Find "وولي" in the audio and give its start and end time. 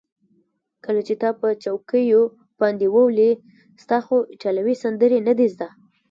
2.95-3.31